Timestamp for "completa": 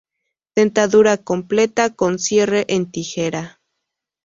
1.17-1.91